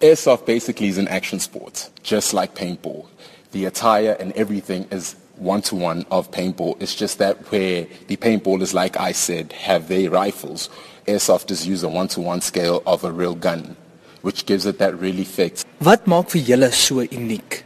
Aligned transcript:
Airsoft 0.00 0.46
basically 0.46 0.86
is 0.86 0.96
an 0.96 1.08
action 1.08 1.40
sport, 1.40 1.90
just 2.04 2.32
like 2.32 2.54
paintball. 2.54 3.06
The 3.50 3.64
attire 3.64 4.16
and 4.20 4.30
everything 4.32 4.86
is 4.92 5.16
one-to-one 5.36 6.06
of 6.12 6.30
paintball. 6.30 6.80
It's 6.80 6.94
just 6.94 7.18
that 7.18 7.50
where 7.50 7.86
the 8.06 8.16
paintballers, 8.16 8.74
like 8.74 8.96
I 8.96 9.10
said, 9.10 9.52
have 9.52 9.88
their 9.88 10.08
rifles, 10.08 10.70
airsofters 11.06 11.66
use 11.66 11.82
a 11.82 11.88
one-to-one 11.88 12.42
scale 12.42 12.80
of 12.86 13.02
a 13.02 13.10
real 13.10 13.34
gun, 13.34 13.76
which 14.22 14.46
gives 14.46 14.66
it 14.66 14.78
that 14.78 14.94
fixed. 15.24 15.66
Wat 15.80 16.04
maak 16.06 16.30
vir 16.30 16.42
julle 16.46 16.70
so 16.72 17.02
uniek? 17.02 17.57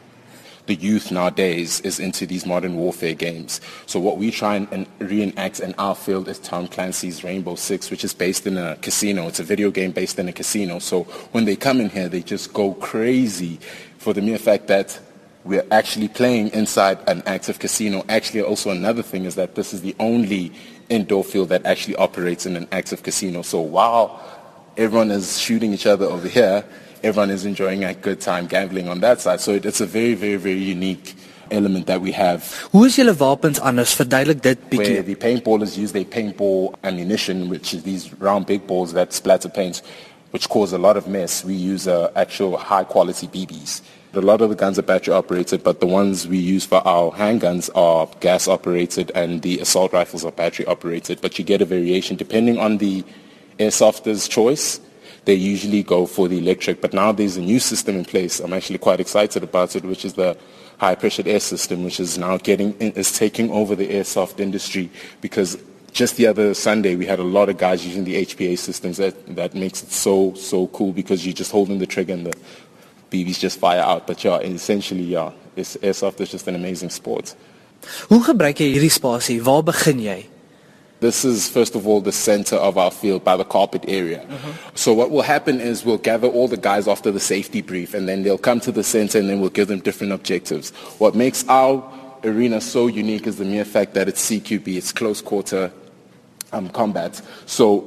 The 0.66 0.74
youth 0.76 1.10
nowadays 1.10 1.80
is 1.80 1.98
into 1.98 2.24
these 2.24 2.46
modern 2.46 2.76
warfare 2.76 3.14
games. 3.14 3.60
So 3.86 3.98
what 3.98 4.18
we 4.18 4.30
try 4.30 4.56
and 4.56 4.86
reenact 4.98 5.60
in 5.60 5.74
our 5.76 5.94
field 5.94 6.28
is 6.28 6.38
Tom 6.38 6.68
Clancy's 6.68 7.24
Rainbow 7.24 7.56
Six, 7.56 7.90
which 7.90 8.04
is 8.04 8.14
based 8.14 8.46
in 8.46 8.56
a 8.56 8.76
casino. 8.76 9.26
It's 9.26 9.40
a 9.40 9.44
video 9.44 9.70
game 9.70 9.90
based 9.90 10.18
in 10.18 10.28
a 10.28 10.32
casino. 10.32 10.78
So 10.78 11.02
when 11.32 11.46
they 11.46 11.56
come 11.56 11.80
in 11.80 11.88
here, 11.88 12.08
they 12.08 12.22
just 12.22 12.52
go 12.52 12.74
crazy 12.74 13.58
for 13.98 14.12
the 14.12 14.22
mere 14.22 14.38
fact 14.38 14.68
that 14.68 14.98
we're 15.44 15.66
actually 15.72 16.06
playing 16.06 16.48
inside 16.48 16.98
an 17.08 17.22
active 17.26 17.58
casino. 17.58 18.04
Actually, 18.08 18.42
also 18.42 18.70
another 18.70 19.02
thing 19.02 19.24
is 19.24 19.34
that 19.34 19.56
this 19.56 19.74
is 19.74 19.82
the 19.82 19.96
only 19.98 20.52
indoor 20.88 21.24
field 21.24 21.48
that 21.48 21.66
actually 21.66 21.96
operates 21.96 22.46
in 22.46 22.54
an 22.54 22.68
active 22.70 23.02
casino. 23.02 23.42
So 23.42 23.60
while 23.60 24.22
everyone 24.76 25.10
is 25.10 25.40
shooting 25.40 25.72
each 25.72 25.86
other 25.86 26.06
over 26.06 26.28
here, 26.28 26.64
everyone 27.02 27.30
is 27.30 27.44
enjoying 27.44 27.84
a 27.84 27.94
good 27.94 28.20
time 28.20 28.46
gambling 28.46 28.88
on 28.88 29.00
that 29.00 29.20
side. 29.20 29.40
So 29.40 29.54
it's 29.54 29.80
a 29.80 29.86
very, 29.86 30.14
very, 30.14 30.36
very 30.36 30.62
unique 30.62 31.14
element 31.50 31.86
that 31.86 32.00
we 32.00 32.12
have. 32.12 32.68
Hoe 32.72 32.84
is 32.84 32.96
julle 32.96 33.14
wapens 33.14 33.60
anders? 33.60 33.94
Verduidelik 33.94 34.42
dit 34.42 34.58
bietjie. 34.70 34.94
Where 34.94 35.02
the 35.02 35.14
paintballers 35.14 35.76
use 35.76 35.92
their 35.92 36.04
paintball 36.04 36.74
ammunition, 36.82 37.48
which 37.48 37.74
is 37.74 37.82
these 37.82 38.12
round 38.14 38.46
big 38.46 38.66
balls 38.66 38.92
that 38.92 39.12
splatter 39.12 39.48
paint, 39.48 39.82
which 40.30 40.48
cause 40.48 40.72
a 40.72 40.78
lot 40.78 40.96
of 40.96 41.06
mess. 41.06 41.44
We 41.44 41.54
use 41.54 41.86
uh, 41.86 42.10
actual 42.16 42.56
high 42.56 42.84
quality 42.84 43.26
BBs. 43.26 43.82
A 44.14 44.20
lot 44.20 44.42
of 44.42 44.50
the 44.50 44.56
guns 44.56 44.78
are 44.78 44.82
battery 44.82 45.14
operated, 45.14 45.62
but 45.64 45.80
the 45.80 45.86
ones 45.86 46.28
we 46.28 46.36
use 46.36 46.66
for 46.66 46.86
our 46.86 47.10
handguns 47.12 47.70
are 47.74 48.06
gas 48.20 48.46
operated 48.46 49.10
and 49.14 49.40
the 49.40 49.58
assault 49.60 49.92
rifles 49.94 50.22
are 50.24 50.32
battery 50.32 50.66
operated. 50.66 51.20
But 51.22 51.38
you 51.38 51.44
get 51.44 51.62
a 51.62 51.64
variation 51.64 52.16
depending 52.16 52.58
on 52.58 52.76
the 52.76 53.04
airsofter's 53.58 54.28
choice 54.28 54.80
they 55.24 55.34
usually 55.34 55.82
go 55.82 56.06
for 56.06 56.28
the 56.28 56.38
electric. 56.38 56.80
But 56.80 56.92
now 56.92 57.12
there's 57.12 57.36
a 57.36 57.40
new 57.40 57.60
system 57.60 57.96
in 57.96 58.04
place. 58.04 58.40
I'm 58.40 58.52
actually 58.52 58.78
quite 58.78 59.00
excited 59.00 59.42
about 59.42 59.76
it, 59.76 59.84
which 59.84 60.04
is 60.04 60.14
the 60.14 60.36
high 60.78 60.94
pressure 60.94 61.22
air 61.26 61.40
system, 61.40 61.84
which 61.84 62.00
is 62.00 62.18
now 62.18 62.36
getting 62.38 62.72
is 62.80 63.12
taking 63.12 63.50
over 63.50 63.76
the 63.76 63.88
airsoft 63.88 64.40
industry 64.40 64.90
because 65.20 65.56
just 65.92 66.16
the 66.16 66.26
other 66.26 66.54
Sunday 66.54 66.96
we 66.96 67.06
had 67.06 67.18
a 67.18 67.24
lot 67.24 67.48
of 67.48 67.58
guys 67.58 67.86
using 67.86 68.04
the 68.04 68.24
HPA 68.26 68.58
systems. 68.58 68.96
That 68.96 69.14
that 69.36 69.54
makes 69.54 69.82
it 69.82 69.92
so 69.92 70.34
so 70.34 70.66
cool 70.68 70.92
because 70.92 71.24
you're 71.24 71.34
just 71.34 71.52
holding 71.52 71.78
the 71.78 71.86
trigger 71.86 72.14
and 72.14 72.26
the 72.26 72.34
BBs 73.10 73.38
just 73.38 73.58
fire 73.60 73.80
out. 73.80 74.06
But 74.06 74.24
yeah, 74.24 74.38
essentially 74.38 75.04
yeah, 75.04 75.32
it's, 75.54 75.76
airsoft 75.76 76.20
is 76.20 76.30
just 76.30 76.48
an 76.48 76.56
amazing 76.56 76.90
sport. 76.90 77.36
Hoe 78.08 78.22
gebruik 78.22 78.60
jy 78.62 78.72
hierdie 78.74 78.92
spasie? 78.94 79.40
Waar 79.42 79.62
begin 79.66 80.02
jy? 80.02 80.18
This 81.02 81.24
is, 81.24 81.48
first 81.48 81.74
of 81.74 81.88
all, 81.88 82.00
the 82.00 82.12
center 82.12 82.54
of 82.54 82.78
our 82.78 82.92
field 82.92 83.24
by 83.24 83.36
the 83.36 83.44
carpet 83.44 83.84
area. 83.88 84.22
Uh-huh. 84.22 84.52
So 84.76 84.92
what 84.92 85.10
will 85.10 85.22
happen 85.22 85.60
is 85.60 85.84
we'll 85.84 85.98
gather 85.98 86.28
all 86.28 86.46
the 86.46 86.56
guys 86.56 86.86
after 86.86 87.10
the 87.10 87.18
safety 87.18 87.60
brief, 87.60 87.92
and 87.92 88.08
then 88.08 88.22
they'll 88.22 88.38
come 88.38 88.60
to 88.60 88.70
the 88.70 88.84
center, 88.84 89.18
and 89.18 89.28
then 89.28 89.40
we'll 89.40 89.50
give 89.50 89.66
them 89.66 89.80
different 89.80 90.12
objectives. 90.12 90.70
What 90.98 91.16
makes 91.16 91.44
our 91.48 91.82
arena 92.22 92.60
so 92.60 92.86
unique 92.86 93.26
is 93.26 93.38
the 93.38 93.44
mere 93.44 93.64
fact 93.64 93.94
that 93.94 94.06
it's 94.06 94.30
CQB, 94.30 94.76
it's 94.76 94.92
close 94.92 95.20
quarter 95.20 95.72
um, 96.52 96.68
combat. 96.68 97.20
So 97.46 97.80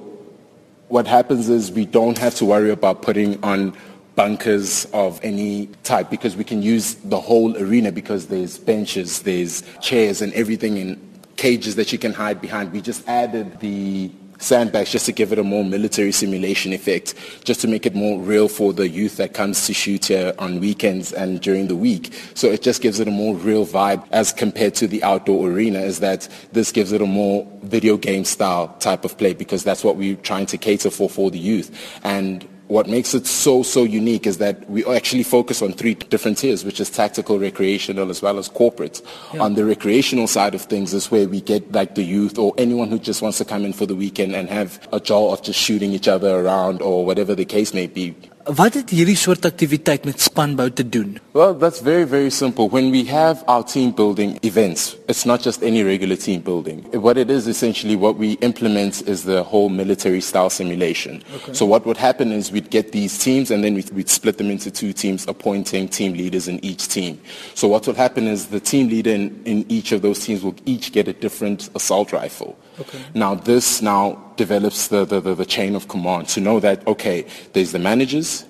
what 0.89 1.07
happens 1.07 1.47
is 1.47 1.71
we 1.71 1.85
don't 1.85 2.17
have 2.17 2.35
to 2.35 2.43
worry 2.43 2.69
about 2.69 3.01
putting 3.01 3.41
on 3.45 3.77
bunkers 4.15 4.87
of 4.91 5.21
any 5.23 5.67
type 5.83 6.09
because 6.09 6.35
we 6.35 6.43
can 6.43 6.61
use 6.61 6.95
the 6.95 7.21
whole 7.21 7.55
arena 7.55 7.93
because 7.93 8.27
there's 8.27 8.57
benches, 8.57 9.21
there's 9.21 9.63
chairs 9.79 10.21
and 10.21 10.33
everything 10.33 10.75
in 10.75 11.14
cages 11.37 11.75
that 11.75 11.91
you 11.91 11.97
can 11.97 12.13
hide 12.13 12.41
behind. 12.41 12.71
We 12.71 12.81
just 12.81 13.07
added 13.07 13.59
the 13.59 14.11
sandbags 14.37 14.91
just 14.91 15.05
to 15.05 15.11
give 15.11 15.31
it 15.31 15.39
a 15.39 15.43
more 15.43 15.63
military 15.63 16.11
simulation 16.11 16.73
effect, 16.73 17.15
just 17.43 17.61
to 17.61 17.67
make 17.67 17.85
it 17.85 17.95
more 17.95 18.19
real 18.19 18.47
for 18.47 18.73
the 18.73 18.87
youth 18.87 19.17
that 19.17 19.33
comes 19.33 19.65
to 19.67 19.73
shoot 19.73 20.05
here 20.05 20.33
on 20.39 20.59
weekends 20.59 21.13
and 21.13 21.41
during 21.41 21.67
the 21.67 21.75
week. 21.75 22.13
So 22.33 22.47
it 22.47 22.61
just 22.61 22.81
gives 22.81 22.99
it 22.99 23.07
a 23.07 23.11
more 23.11 23.35
real 23.35 23.65
vibe 23.65 24.05
as 24.11 24.33
compared 24.33 24.75
to 24.75 24.87
the 24.87 25.03
outdoor 25.03 25.49
arena 25.49 25.79
is 25.79 25.99
that 25.99 26.27
this 26.51 26.71
gives 26.71 26.91
it 26.91 27.01
a 27.01 27.05
more 27.05 27.47
video 27.63 27.97
game 27.97 28.25
style 28.25 28.69
type 28.79 29.05
of 29.05 29.17
play 29.17 29.33
because 29.33 29.63
that's 29.63 29.83
what 29.83 29.95
we're 29.95 30.15
trying 30.17 30.45
to 30.47 30.57
cater 30.57 30.89
for 30.89 31.09
for 31.09 31.31
the 31.31 31.39
youth. 31.39 31.99
And 32.03 32.47
what 32.67 32.87
makes 32.87 33.13
it 33.13 33.27
so, 33.27 33.61
so 33.63 33.83
unique 33.83 34.25
is 34.25 34.39
that 34.39 34.67
we 34.69 34.83
actually 34.85 35.23
focus 35.23 35.61
on 35.61 35.73
three 35.73 35.93
different 35.93 36.37
tiers, 36.37 36.65
which 36.65 36.79
is 36.79 36.89
tactical, 36.89 37.37
recreational, 37.37 38.09
as 38.09 38.21
well 38.21 38.39
as 38.39 38.49
corporate. 38.49 39.01
Yeah. 39.33 39.43
On 39.43 39.53
the 39.53 39.65
recreational 39.65 40.27
side 40.27 40.55
of 40.55 40.63
things 40.63 40.93
is 40.93 41.11
where 41.11 41.27
we 41.27 41.41
get 41.41 41.71
like 41.71 41.95
the 41.95 42.03
youth 42.03 42.37
or 42.37 42.53
anyone 42.57 42.89
who 42.89 42.97
just 42.97 43.21
wants 43.21 43.37
to 43.37 43.45
come 43.45 43.65
in 43.65 43.73
for 43.73 43.85
the 43.85 43.95
weekend 43.95 44.35
and 44.35 44.49
have 44.49 44.87
a 44.91 44.99
joy 44.99 45.31
of 45.31 45.43
just 45.43 45.59
shooting 45.59 45.91
each 45.91 46.07
other 46.07 46.39
around 46.39 46.81
or 46.81 47.05
whatever 47.05 47.35
the 47.35 47.45
case 47.45 47.73
may 47.73 47.87
be. 47.87 48.15
Wat 48.45 48.75
het 48.77 48.91
hierdie 48.93 49.15
soort 49.17 49.45
aktiwiteit 49.47 50.03
met 50.05 50.21
spanbou 50.21 50.67
te 50.69 50.83
doen? 50.85 51.17
Well, 51.33 51.55
that's 51.57 51.79
very 51.81 52.05
very 52.05 52.29
simple. 52.29 52.69
When 52.69 52.91
we 52.91 53.03
have 53.05 53.43
our 53.47 53.63
team 53.63 53.91
building 53.91 54.37
events, 54.43 54.95
it's 55.09 55.25
not 55.25 55.41
just 55.41 55.63
any 55.63 55.81
regular 55.83 56.15
team 56.15 56.41
building. 56.41 56.85
What 56.93 57.17
it 57.17 57.31
is 57.31 57.47
essentially 57.47 57.95
what 57.95 58.17
we 58.17 58.33
implement 58.41 59.01
is 59.07 59.23
the 59.23 59.41
whole 59.41 59.69
military 59.69 60.21
style 60.21 60.51
simulation. 60.51 61.23
Okay. 61.33 61.53
So 61.53 61.65
what 61.65 61.87
would 61.87 61.97
happen 61.97 62.31
is 62.31 62.51
we'd 62.51 62.69
get 62.69 62.91
these 62.91 63.17
teams 63.17 63.49
and 63.49 63.63
then 63.63 63.73
we'd, 63.73 63.89
we'd 63.89 64.09
split 64.09 64.37
them 64.37 64.51
into 64.51 64.69
two 64.69 64.93
teams 64.93 65.27
appointing 65.27 65.87
team 65.87 66.13
leaders 66.13 66.47
in 66.47 66.63
each 66.63 66.87
team. 66.87 67.19
So 67.55 67.67
what 67.67 67.87
will 67.87 67.95
happen 67.95 68.27
is 68.27 68.49
the 68.49 68.59
team 68.59 68.89
leader 68.89 69.09
in, 69.09 69.41
in 69.45 69.65
each 69.69 69.91
of 69.91 70.03
those 70.03 70.23
teams 70.23 70.43
will 70.43 70.55
each 70.67 70.91
get 70.91 71.07
a 71.07 71.13
different 71.13 71.71
assault 71.73 72.13
rifle. 72.13 72.55
Okay. 72.79 72.99
Now 73.13 73.35
this 73.35 73.81
now 73.81 74.33
develops 74.35 74.89
the, 74.89 75.05
the, 75.05 75.21
the, 75.21 75.35
the 75.35 75.45
chain 75.45 75.75
of 75.75 75.87
command 75.87 76.27
to 76.29 76.41
know 76.41 76.59
that, 76.59 76.85
okay, 76.87 77.25
there's 77.53 77.71
the 77.71 77.79
managers, 77.79 78.45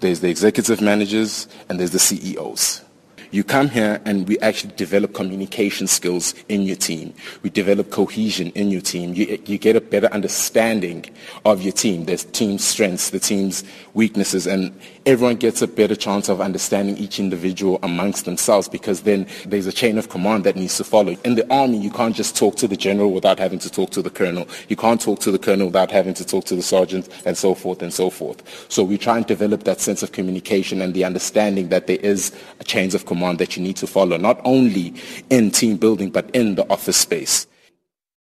there's 0.00 0.20
the 0.20 0.28
executive 0.28 0.80
managers, 0.80 1.48
and 1.68 1.78
there's 1.78 1.90
the 1.90 1.98
CEOs. 1.98 2.84
You 3.32 3.44
come 3.44 3.68
here 3.68 4.00
and 4.04 4.26
we 4.26 4.40
actually 4.40 4.72
develop 4.74 5.14
communication 5.14 5.86
skills 5.86 6.34
in 6.48 6.62
your 6.62 6.74
team. 6.74 7.14
We 7.42 7.50
develop 7.50 7.92
cohesion 7.92 8.50
in 8.56 8.72
your 8.72 8.80
team. 8.80 9.14
You, 9.14 9.40
you 9.46 9.56
get 9.56 9.76
a 9.76 9.80
better 9.80 10.08
understanding 10.08 11.04
of 11.44 11.62
your 11.62 11.72
team, 11.72 12.06
the 12.06 12.16
team's 12.16 12.64
strengths, 12.64 13.10
the 13.10 13.20
team's 13.20 13.62
weaknesses, 13.94 14.48
and 14.48 14.76
everyone 15.06 15.36
gets 15.36 15.62
a 15.62 15.68
better 15.68 15.94
chance 15.94 16.28
of 16.28 16.40
understanding 16.40 16.96
each 16.96 17.20
individual 17.20 17.78
amongst 17.84 18.24
themselves 18.24 18.68
because 18.68 19.02
then 19.02 19.28
there's 19.46 19.68
a 19.68 19.72
chain 19.72 19.96
of 19.96 20.08
command 20.08 20.42
that 20.42 20.56
needs 20.56 20.76
to 20.78 20.84
follow. 20.84 21.16
In 21.24 21.36
the 21.36 21.48
army, 21.54 21.78
you 21.78 21.90
can't 21.92 22.16
just 22.16 22.36
talk 22.36 22.56
to 22.56 22.66
the 22.66 22.76
general 22.76 23.12
without 23.12 23.38
having 23.38 23.60
to 23.60 23.70
talk 23.70 23.90
to 23.90 24.02
the 24.02 24.10
colonel. 24.10 24.48
You 24.68 24.74
can't 24.74 25.00
talk 25.00 25.20
to 25.20 25.30
the 25.30 25.38
colonel 25.38 25.66
without 25.66 25.92
having 25.92 26.14
to 26.14 26.24
talk 26.24 26.46
to 26.46 26.56
the 26.56 26.62
sergeant 26.62 27.08
and 27.24 27.38
so 27.38 27.54
forth 27.54 27.80
and 27.80 27.94
so 27.94 28.10
forth. 28.10 28.42
So 28.68 28.82
we 28.82 28.98
try 28.98 29.18
and 29.18 29.26
develop 29.26 29.62
that 29.64 29.80
sense 29.80 30.02
of 30.02 30.10
communication 30.10 30.82
and 30.82 30.94
the 30.94 31.04
understanding 31.04 31.68
that 31.68 31.86
there 31.86 31.98
is 31.98 32.36
a 32.58 32.64
chains 32.64 32.92
of 32.92 33.06
command 33.06 33.19
command 33.20 33.38
that 33.38 33.54
you 33.54 33.62
need 33.62 33.76
to 33.76 33.86
follow, 33.86 34.16
not 34.16 34.40
only 34.46 34.94
in 35.28 35.50
team 35.50 35.76
building, 35.76 36.08
but 36.10 36.30
in 36.34 36.54
the 36.54 36.66
office 36.70 36.96
space. 36.96 37.46